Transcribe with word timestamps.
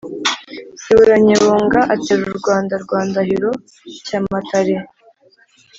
nsibura 0.77 1.15
nyebunga 1.25 1.79
atera 1.93 2.23
u 2.31 2.35
rwanda 2.39 2.73
rwa 2.83 2.99
ndahiro 3.09 3.51
cyamatare, 4.05 4.75